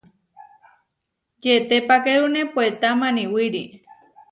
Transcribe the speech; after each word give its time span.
Yetepakérune 1.43 2.41
puetá 2.53 2.87
maniwíri. 3.01 3.63